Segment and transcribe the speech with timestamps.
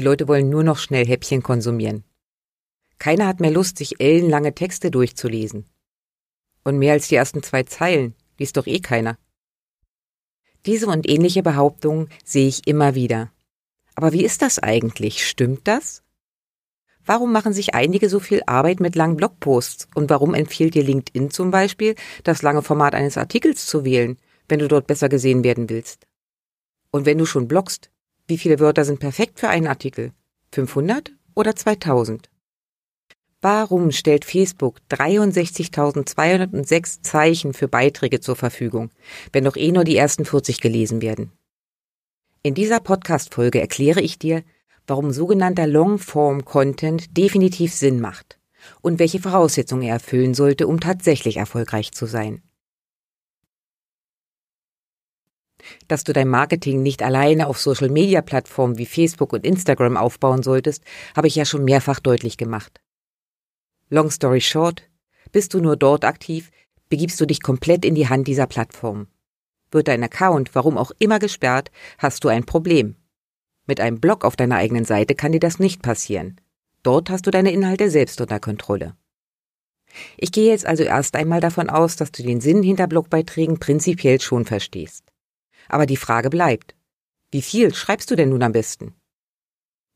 [0.00, 2.04] Die Leute wollen nur noch schnell Häppchen konsumieren.
[2.98, 5.66] Keiner hat mehr Lust, sich ellenlange Texte durchzulesen.
[6.64, 9.18] Und mehr als die ersten zwei Zeilen liest doch eh keiner.
[10.64, 13.30] Diese und ähnliche Behauptungen sehe ich immer wieder.
[13.94, 15.28] Aber wie ist das eigentlich?
[15.28, 16.02] Stimmt das?
[17.04, 19.86] Warum machen sich einige so viel Arbeit mit langen Blogposts?
[19.94, 21.94] Und warum empfiehlt dir LinkedIn zum Beispiel,
[22.24, 24.16] das lange Format eines Artikels zu wählen,
[24.48, 26.06] wenn du dort besser gesehen werden willst?
[26.90, 27.90] Und wenn du schon bloggst,
[28.30, 30.12] wie viele Wörter sind perfekt für einen Artikel?
[30.52, 32.30] 500 oder 2000?
[33.42, 38.90] Warum stellt Facebook 63.206 Zeichen für Beiträge zur Verfügung,
[39.32, 41.32] wenn doch eh nur die ersten 40 gelesen werden?
[42.42, 44.42] In dieser Podcast-Folge erkläre ich dir,
[44.86, 48.38] warum sogenannter Longform-Content definitiv Sinn macht
[48.80, 52.42] und welche Voraussetzungen er erfüllen sollte, um tatsächlich erfolgreich zu sein.
[55.88, 60.84] Dass du dein Marketing nicht alleine auf Social-Media-Plattformen wie Facebook und Instagram aufbauen solltest,
[61.16, 62.80] habe ich ja schon mehrfach deutlich gemacht.
[63.88, 64.82] Long story short,
[65.32, 66.50] bist du nur dort aktiv,
[66.88, 69.06] begibst du dich komplett in die Hand dieser Plattform.
[69.70, 72.96] Wird dein Account, warum auch immer gesperrt, hast du ein Problem.
[73.66, 76.40] Mit einem Blog auf deiner eigenen Seite kann dir das nicht passieren.
[76.82, 78.96] Dort hast du deine Inhalte selbst unter Kontrolle.
[80.16, 84.20] Ich gehe jetzt also erst einmal davon aus, dass du den Sinn hinter Blogbeiträgen prinzipiell
[84.20, 85.04] schon verstehst.
[85.70, 86.74] Aber die Frage bleibt,
[87.30, 88.96] wie viel schreibst du denn nun am besten?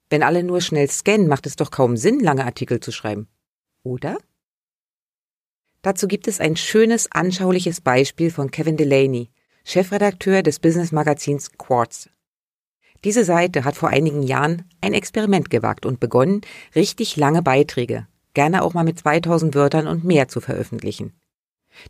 [0.08, 3.26] Wenn alle nur schnell scannen, macht es doch kaum Sinn, lange Artikel zu schreiben.
[3.82, 4.18] Oder?
[5.82, 9.30] Dazu gibt es ein schönes, anschauliches Beispiel von Kevin Delaney,
[9.64, 12.08] Chefredakteur des Business-Magazins Quartz.
[13.02, 16.42] Diese Seite hat vor einigen Jahren ein Experiment gewagt und begonnen,
[16.76, 21.12] richtig lange Beiträge, gerne auch mal mit 2000 Wörtern und mehr zu veröffentlichen.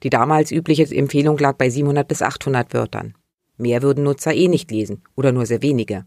[0.03, 3.15] Die damals übliche Empfehlung lag bei 700 bis 800 Wörtern.
[3.57, 6.07] Mehr würden Nutzer eh nicht lesen oder nur sehr wenige.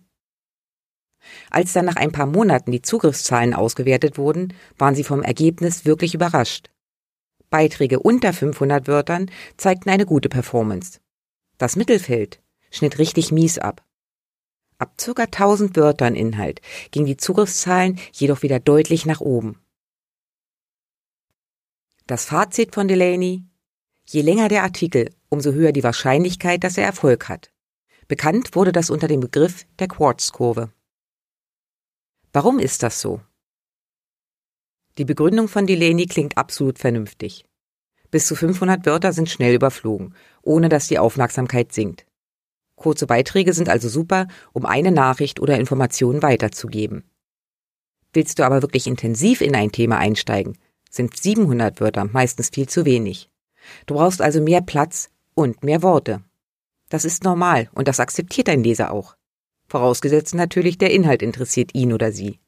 [1.50, 6.14] Als dann nach ein paar Monaten die Zugriffszahlen ausgewertet wurden, waren sie vom Ergebnis wirklich
[6.14, 6.70] überrascht.
[7.50, 11.00] Beiträge unter 500 Wörtern zeigten eine gute Performance.
[11.58, 12.42] Das Mittelfeld
[12.72, 13.84] schnitt richtig mies ab.
[14.80, 15.24] Ab ca.
[15.24, 19.60] 1000 Wörtern Inhalt gingen die Zugriffszahlen jedoch wieder deutlich nach oben.
[22.06, 23.44] Das Fazit von Delaney
[24.10, 27.52] Je länger der Artikel, umso höher die Wahrscheinlichkeit, dass er Erfolg hat.
[28.08, 30.72] Bekannt wurde das unter dem Begriff der Quartz-Kurve.
[32.32, 33.22] Warum ist das so?
[34.98, 37.46] Die Begründung von Delaney klingt absolut vernünftig.
[38.10, 42.06] Bis zu 500 Wörter sind schnell überflogen, ohne dass die Aufmerksamkeit sinkt.
[42.76, 47.04] Kurze Beiträge sind also super, um eine Nachricht oder Information weiterzugeben.
[48.14, 50.58] Willst du aber wirklich intensiv in ein Thema einsteigen,
[50.90, 53.30] sind 700 Wörter meistens viel zu wenig.
[53.86, 56.24] Du brauchst also mehr Platz und mehr Worte.
[56.90, 59.16] Das ist normal und das akzeptiert dein Leser auch.
[59.68, 62.40] Vorausgesetzt natürlich, der Inhalt interessiert ihn oder sie.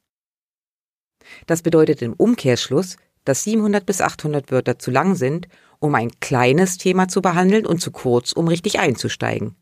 [1.46, 5.46] Das bedeutet im Umkehrschluss, dass 700 bis 800 Wörter zu lang sind,
[5.78, 9.54] um ein kleines Thema zu behandeln und zu kurz, um richtig einzusteigen.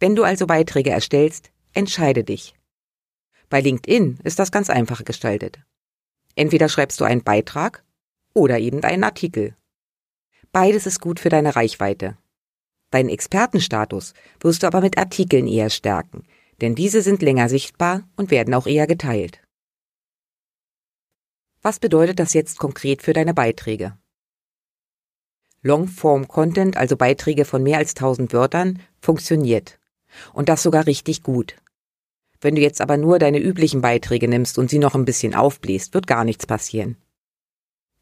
[0.00, 2.54] Wenn du also Beiträge erstellst, entscheide dich.
[3.50, 5.58] Bei LinkedIn ist das ganz einfach gestaltet.
[6.36, 7.84] Entweder schreibst du einen Beitrag
[8.32, 9.57] oder eben einen Artikel
[10.52, 12.16] Beides ist gut für deine Reichweite.
[12.90, 16.24] Deinen Expertenstatus wirst du aber mit Artikeln eher stärken,
[16.60, 19.42] denn diese sind länger sichtbar und werden auch eher geteilt.
[21.60, 23.98] Was bedeutet das jetzt konkret für deine Beiträge?
[25.62, 29.78] Longform-Content, also Beiträge von mehr als 1000 Wörtern, funktioniert.
[30.32, 31.56] Und das sogar richtig gut.
[32.40, 35.94] Wenn du jetzt aber nur deine üblichen Beiträge nimmst und sie noch ein bisschen aufbläst,
[35.94, 36.96] wird gar nichts passieren.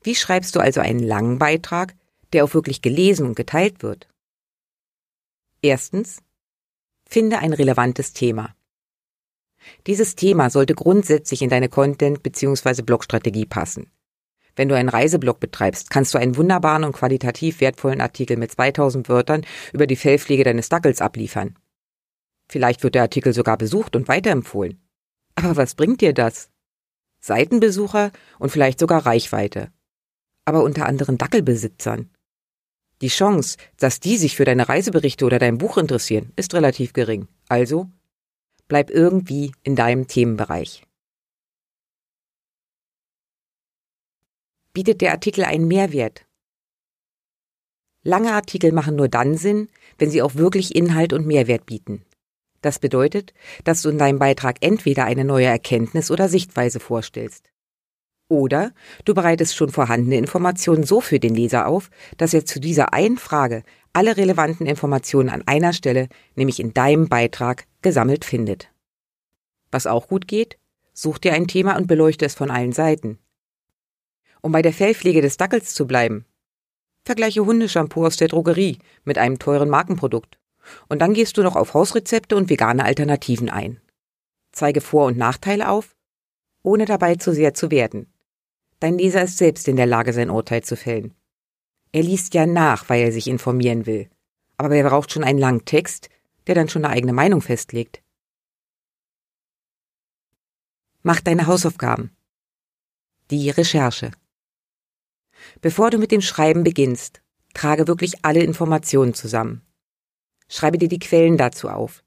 [0.02, 1.94] Wie schreibst du also einen langen Beitrag,
[2.36, 4.08] der auch wirklich gelesen und geteilt wird?
[5.62, 6.22] Erstens,
[7.08, 8.54] finde ein relevantes Thema.
[9.86, 12.82] Dieses Thema sollte grundsätzlich in deine Content- bzw.
[12.82, 13.90] Blogstrategie passen.
[14.54, 19.08] Wenn du einen Reiseblog betreibst, kannst du einen wunderbaren und qualitativ wertvollen Artikel mit 2000
[19.08, 21.58] Wörtern über die Fellpflege deines Dackels abliefern.
[22.48, 24.80] Vielleicht wird der Artikel sogar besucht und weiterempfohlen.
[25.36, 26.50] Aber was bringt dir das?
[27.20, 29.72] Seitenbesucher und vielleicht sogar Reichweite.
[30.44, 32.10] Aber unter anderen Dackelbesitzern.
[33.02, 37.28] Die Chance, dass die sich für deine Reiseberichte oder dein Buch interessieren, ist relativ gering.
[37.48, 37.90] Also
[38.68, 40.82] bleib irgendwie in deinem Themenbereich.
[44.72, 46.26] Bietet der Artikel einen Mehrwert?
[48.02, 52.04] Lange Artikel machen nur dann Sinn, wenn sie auch wirklich Inhalt und Mehrwert bieten.
[52.62, 53.32] Das bedeutet,
[53.64, 57.50] dass du in deinem Beitrag entweder eine neue Erkenntnis oder Sichtweise vorstellst.
[58.28, 58.72] Oder
[59.04, 63.18] du bereitest schon vorhandene Informationen so für den Leser auf, dass er zu dieser einen
[63.18, 63.62] Frage
[63.92, 68.70] alle relevanten Informationen an einer Stelle, nämlich in deinem Beitrag, gesammelt findet.
[69.70, 70.58] Was auch gut geht,
[70.92, 73.18] such dir ein Thema und beleuchte es von allen Seiten.
[74.42, 76.24] Um bei der Fellpflege des Dackels zu bleiben,
[77.04, 80.38] vergleiche Hundeshampoo aus der Drogerie mit einem teuren Markenprodukt.
[80.88, 83.80] Und dann gehst du noch auf Hausrezepte und vegane Alternativen ein.
[84.50, 85.94] Zeige Vor- und Nachteile auf,
[86.62, 88.12] ohne dabei zu sehr zu werden.
[88.80, 91.14] Dein Leser ist selbst in der Lage, sein Urteil zu fällen.
[91.92, 94.10] Er liest ja nach, weil er sich informieren will.
[94.58, 96.10] Aber er braucht schon einen langen Text,
[96.46, 98.02] der dann schon eine eigene Meinung festlegt.
[101.02, 102.10] Mach deine Hausaufgaben.
[103.30, 104.10] Die Recherche.
[105.60, 107.22] Bevor du mit dem Schreiben beginnst,
[107.54, 109.62] trage wirklich alle Informationen zusammen.
[110.48, 112.04] Schreibe dir die Quellen dazu auf,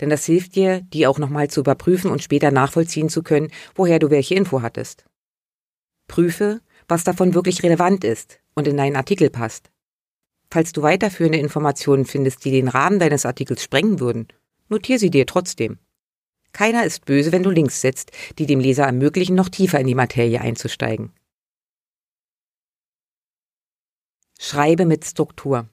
[0.00, 3.98] denn das hilft dir, die auch nochmal zu überprüfen und später nachvollziehen zu können, woher
[3.98, 5.05] du welche Info hattest.
[6.08, 9.70] Prüfe, was davon wirklich relevant ist und in deinen Artikel passt.
[10.50, 14.28] Falls du weiterführende Informationen findest, die den Rahmen deines Artikels sprengen würden,
[14.68, 15.78] notier sie dir trotzdem.
[16.52, 19.94] Keiner ist böse, wenn du Links setzt, die dem Leser ermöglichen, noch tiefer in die
[19.94, 21.12] Materie einzusteigen.
[24.38, 25.68] Schreibe mit Struktur.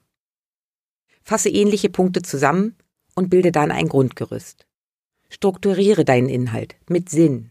[1.22, 2.76] Fasse ähnliche Punkte zusammen
[3.14, 4.66] und bilde dann ein Grundgerüst.
[5.30, 7.50] Strukturiere deinen Inhalt mit Sinn.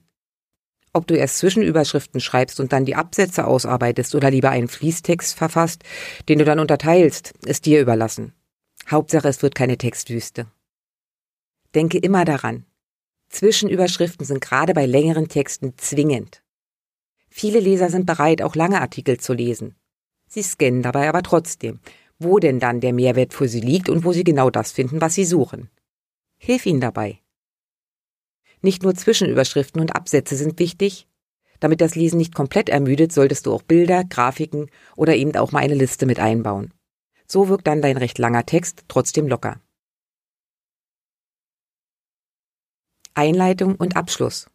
[0.95, 5.83] Ob du erst Zwischenüberschriften schreibst und dann die Absätze ausarbeitest oder lieber einen Fließtext verfasst,
[6.29, 8.33] den du dann unterteilst, ist dir überlassen.
[8.89, 10.45] Hauptsache, es wird keine Textwüste.
[11.73, 12.65] Denke immer daran.
[13.29, 16.43] Zwischenüberschriften sind gerade bei längeren Texten zwingend.
[17.29, 19.75] Viele Leser sind bereit, auch lange Artikel zu lesen.
[20.27, 21.79] Sie scannen dabei aber trotzdem,
[22.19, 25.15] wo denn dann der Mehrwert für sie liegt und wo sie genau das finden, was
[25.15, 25.69] sie suchen.
[26.37, 27.22] Hilf ihnen dabei.
[28.63, 31.05] Nicht nur Zwischenüberschriften und Absätze sind wichtig.
[31.59, 35.59] Damit das Lesen nicht komplett ermüdet, solltest du auch Bilder, Grafiken oder eben auch mal
[35.59, 36.73] eine Liste mit einbauen.
[37.27, 39.59] So wirkt dann dein recht langer Text trotzdem locker.
[43.13, 44.49] Einleitung und Abschluss.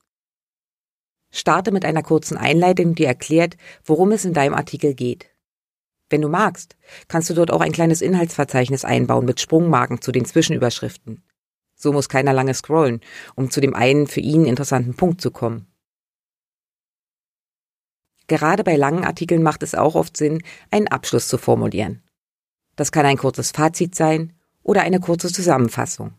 [1.31, 5.31] Starte mit einer kurzen Einleitung, die erklärt, worum es in deinem Artikel geht.
[6.09, 6.77] Wenn du magst,
[7.09, 11.23] kannst du dort auch ein kleines Inhaltsverzeichnis einbauen mit Sprungmarken zu den Zwischenüberschriften.
[11.79, 13.01] So muss keiner lange scrollen,
[13.37, 15.67] um zu dem einen für ihn interessanten Punkt zu kommen.
[18.27, 22.03] Gerade bei langen Artikeln macht es auch oft Sinn, einen Abschluss zu formulieren.
[22.77, 26.13] Das kann ein kurzes Fazit sein oder eine kurze Zusammenfassung.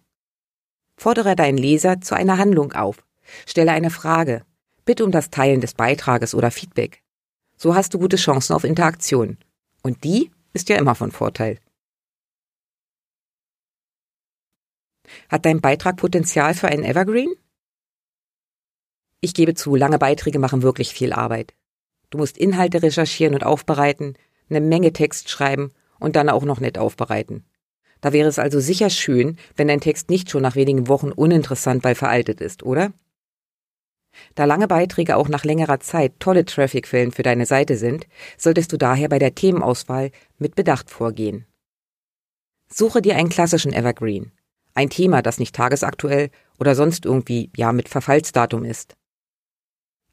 [0.98, 3.06] Fordere deinen Leser zu einer Handlung auf,
[3.46, 4.44] stelle eine Frage,
[4.86, 7.04] bitte um das Teilen des Beitrages oder Feedback.
[7.58, 9.38] So hast du gute Chancen auf Interaktion.
[9.84, 11.60] Und die ist ja immer von Vorteil.
[15.30, 17.34] Hat dein Beitrag Potenzial für einen Evergreen?
[19.22, 21.54] Ich gebe zu, lange Beiträge machen wirklich viel Arbeit.
[22.10, 24.16] Du musst Inhalte recherchieren und aufbereiten,
[24.50, 27.46] eine Menge Text schreiben und dann auch noch nett aufbereiten.
[28.02, 31.84] Da wäre es also sicher schön, wenn dein Text nicht schon nach wenigen Wochen uninteressant,
[31.84, 32.94] weil veraltet ist, oder?
[34.36, 38.08] Da lange Beiträge auch nach längerer Zeit tolle Trafficquellen für deine Seite sind,
[38.38, 41.46] solltest du daher bei der Themenauswahl mit Bedacht vorgehen.
[42.72, 44.32] Suche dir einen klassischen Evergreen
[44.80, 48.96] ein Thema, das nicht tagesaktuell oder sonst irgendwie, ja, mit Verfallsdatum ist.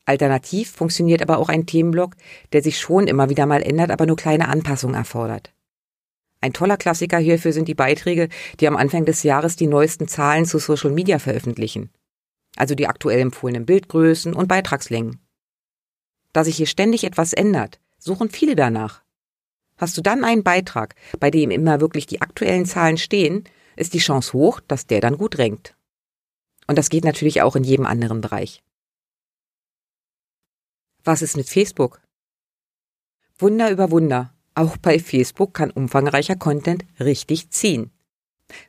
[0.04, 2.16] Alternativ funktioniert aber auch ein Themenblock,
[2.52, 5.52] der sich schon immer wieder mal ändert, aber nur kleine Anpassungen erfordert.
[6.40, 10.46] Ein toller Klassiker hierfür sind die Beiträge, die am Anfang des Jahres die neuesten Zahlen
[10.46, 11.90] zu Social Media veröffentlichen.
[12.56, 15.20] Also die aktuell empfohlenen Bildgrößen und Beitragslängen.
[16.32, 19.02] Da sich hier ständig etwas ändert, suchen viele danach.
[19.76, 23.44] Hast du dann einen Beitrag, bei dem immer wirklich die aktuellen Zahlen stehen,
[23.76, 25.76] ist die Chance hoch, dass der dann gut renkt.
[26.66, 28.62] Und das geht natürlich auch in jedem anderen Bereich.
[31.04, 32.00] Was ist mit Facebook?
[33.38, 34.32] Wunder über Wunder.
[34.54, 37.90] Auch bei Facebook kann umfangreicher Content richtig ziehen.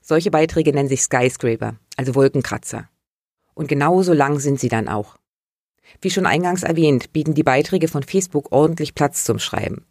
[0.01, 2.89] Solche Beiträge nennen sich Skyscraper, also Wolkenkratzer.
[3.53, 5.17] Und genauso lang sind sie dann auch.
[6.01, 9.85] Wie schon eingangs erwähnt, bieten die Beiträge von Facebook ordentlich Platz zum Schreiben.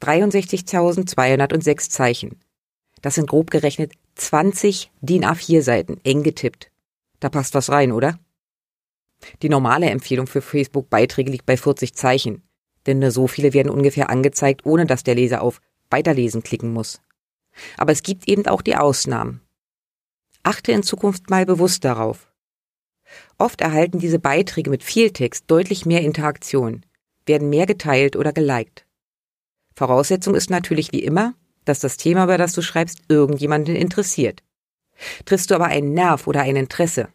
[0.00, 2.40] 63.206 Zeichen.
[3.02, 6.70] Das sind grob gerechnet 20 DIN A4 Seiten, eng getippt.
[7.20, 8.18] Da passt was rein, oder?
[9.42, 12.42] Die normale Empfehlung für Facebook-Beiträge liegt bei 40 Zeichen,
[12.86, 17.00] denn nur so viele werden ungefähr angezeigt, ohne dass der Leser auf Weiterlesen klicken muss.
[17.76, 19.42] Aber es gibt eben auch die Ausnahmen.
[20.42, 22.32] Achte in Zukunft mal bewusst darauf.
[23.38, 26.84] Oft erhalten diese Beiträge mit viel Text deutlich mehr Interaktion.
[27.24, 28.84] werden mehr geteilt oder geliked.
[29.76, 34.42] Voraussetzung ist natürlich wie immer, dass das Thema, über das du schreibst, irgendjemanden interessiert.
[35.24, 37.08] Triffst du aber einen Nerv oder ein Interesse?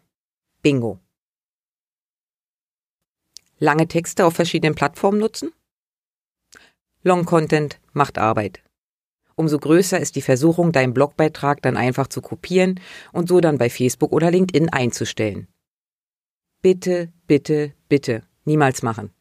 [0.62, 0.98] Bingo.
[3.58, 5.52] Lange Texte auf verschiedenen Plattformen nutzen?
[7.02, 8.62] Long Content macht Arbeit.
[9.34, 12.80] Umso größer ist die Versuchung, deinen Blogbeitrag dann einfach zu kopieren
[13.12, 15.46] und so dann bei Facebook oder LinkedIn einzustellen.
[16.60, 19.12] Bitte, bitte, bitte, niemals machen.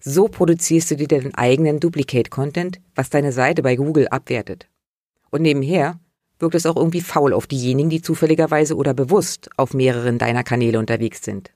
[0.00, 4.68] So produzierst du dir deinen eigenen Duplicate-Content, was deine Seite bei Google abwertet.
[5.30, 5.98] Und nebenher
[6.38, 10.78] wirkt es auch irgendwie faul auf diejenigen, die zufälligerweise oder bewusst auf mehreren deiner Kanäle
[10.78, 11.52] unterwegs sind.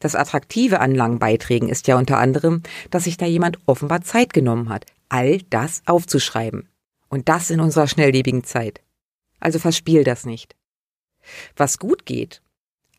[0.00, 4.32] Das Attraktive an langen Beiträgen ist ja unter anderem, dass sich da jemand offenbar Zeit
[4.32, 6.68] genommen hat, all das aufzuschreiben.
[7.08, 8.80] Und das in unserer schnelllebigen Zeit.
[9.40, 10.54] Also verspiel das nicht.
[11.56, 12.42] Was gut geht,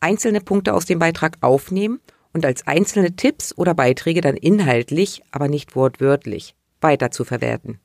[0.00, 2.00] einzelne Punkte aus dem Beitrag aufnehmen
[2.32, 7.80] und als einzelne Tipps oder Beiträge dann inhaltlich, aber nicht wortwörtlich, weiter zu verwerten.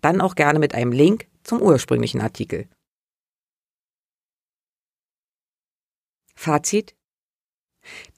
[0.00, 2.68] Dann auch gerne mit einem Link zum ursprünglichen Artikel.
[6.34, 6.94] Fazit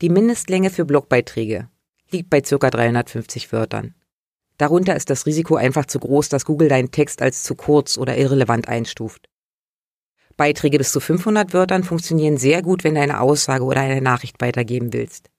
[0.01, 1.69] Die Mindestlänge für Blogbeiträge
[2.11, 2.57] liegt bei ca.
[2.71, 3.95] 350 Wörtern.
[4.59, 8.17] Darunter ist das Risiko einfach zu groß, dass Google deinen Text als zu kurz oder
[8.17, 9.29] irrelevant einstuft.
[10.37, 14.41] Beiträge bis zu 500 Wörtern funktionieren sehr gut, wenn du eine Aussage oder eine Nachricht
[14.41, 15.31] weitergeben willst.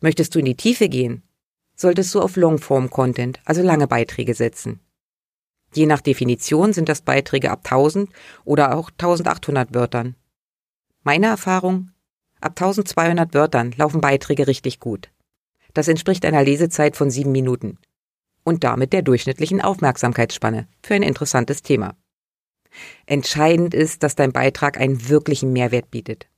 [0.00, 1.22] Möchtest du in die Tiefe gehen,
[1.76, 4.80] solltest du auf Longform-Content, also lange Beiträge setzen.
[5.72, 8.10] Je nach Definition sind das Beiträge ab 1000
[8.44, 10.16] oder auch 1800 Wörtern.
[11.02, 11.90] Meine Erfahrung?
[12.40, 15.10] Ab 1200 Wörtern laufen Beiträge richtig gut.
[15.74, 17.78] Das entspricht einer Lesezeit von sieben Minuten
[18.44, 21.94] und damit der durchschnittlichen Aufmerksamkeitsspanne für ein interessantes Thema.
[23.06, 26.28] Entscheidend ist, dass dein Beitrag einen wirklichen Mehrwert bietet.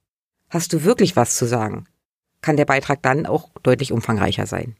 [0.50, 1.86] Hast du wirklich was zu sagen?
[2.42, 4.76] Kann der Beitrag dann auch deutlich umfangreicher sein.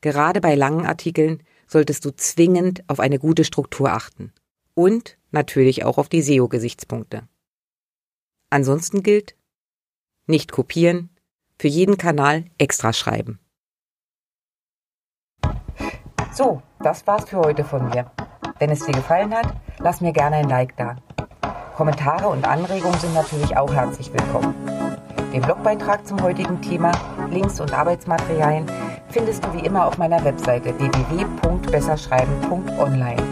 [0.00, 4.32] Gerade bei langen Artikeln solltest du zwingend auf eine gute Struktur achten
[4.74, 7.28] und natürlich auch auf die SEO-Gesichtspunkte.
[8.50, 9.36] Ansonsten gilt,
[10.26, 11.10] nicht kopieren,
[11.58, 13.40] für jeden Kanal extra schreiben.
[16.32, 18.10] So, das war's für heute von mir.
[18.58, 20.96] Wenn es dir gefallen hat, lass mir gerne ein Like da.
[21.74, 24.87] Kommentare und Anregungen sind natürlich auch herzlich willkommen.
[25.32, 26.92] Den Blogbeitrag zum heutigen Thema,
[27.30, 28.66] Links und Arbeitsmaterialien
[29.10, 33.22] findest du wie immer auf meiner Webseite www.besserschreiben.online.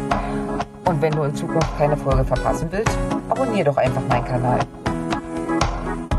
[0.85, 2.99] Und wenn du in Zukunft keine Folge verpassen willst,
[3.31, 4.59] abonniere doch einfach meinen Kanal.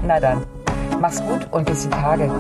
[0.06, 0.44] Na dann,
[1.00, 2.32] mach's gut und bis die Tage.